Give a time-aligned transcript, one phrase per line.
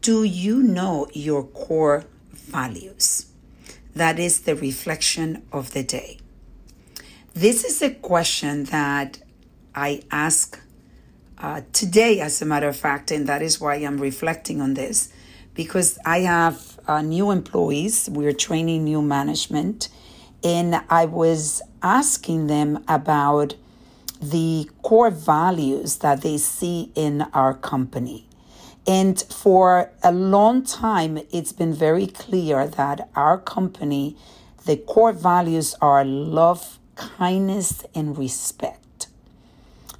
[0.00, 3.26] Do you know your core values?
[3.94, 6.18] That is the reflection of the day.
[7.34, 9.18] This is a question that
[9.74, 10.58] I ask
[11.36, 15.12] uh, today, as a matter of fact, and that is why I'm reflecting on this
[15.52, 18.08] because I have uh, new employees.
[18.10, 19.88] We're training new management,
[20.42, 23.54] and I was asking them about
[24.20, 28.26] the core values that they see in our company.
[28.86, 34.16] And for a long time, it's been very clear that our company,
[34.66, 39.06] the core values are love, kindness, and respect.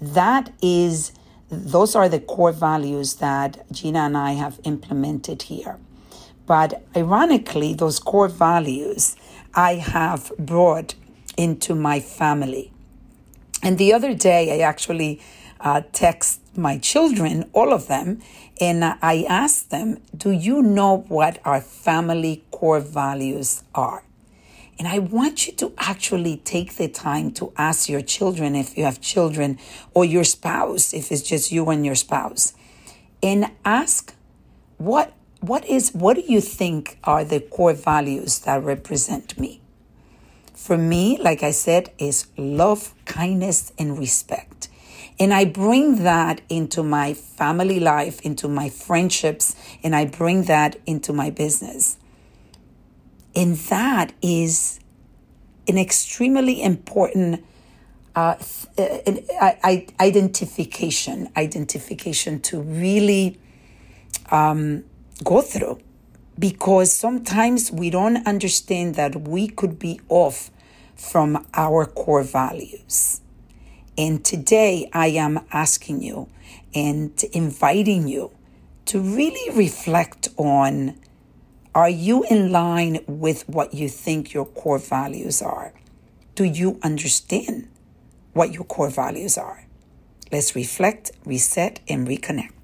[0.00, 1.12] That is,
[1.50, 5.78] those are the core values that Gina and I have implemented here.
[6.46, 9.14] But ironically, those core values
[9.54, 10.94] I have brought
[11.36, 12.72] into my family.
[13.62, 15.20] And the other day, I actually
[15.60, 18.20] uh, text my children, all of them,
[18.60, 24.02] and I asked them, Do you know what our family core values are?
[24.78, 28.84] And I want you to actually take the time to ask your children, if you
[28.84, 29.58] have children,
[29.92, 32.54] or your spouse, if it's just you and your spouse,
[33.22, 34.14] and ask
[34.78, 39.60] what what is what do you think are the core values that represent me?
[40.54, 44.49] For me, like I said, is love, kindness, and respect.
[45.20, 49.54] And I bring that into my family life, into my friendships,
[49.84, 51.98] and I bring that into my business.
[53.36, 54.80] And that is
[55.68, 57.44] an extremely important
[58.16, 58.36] uh,
[58.78, 59.12] uh,
[60.00, 63.38] identification, identification to really
[64.30, 64.84] um,
[65.22, 65.80] go through.
[66.38, 70.50] Because sometimes we don't understand that we could be off
[70.96, 73.19] from our core values.
[74.00, 76.30] And today I am asking you
[76.74, 78.30] and inviting you
[78.86, 80.98] to really reflect on
[81.74, 85.74] are you in line with what you think your core values are?
[86.34, 87.68] Do you understand
[88.32, 89.66] what your core values are?
[90.32, 92.59] Let's reflect, reset, and reconnect.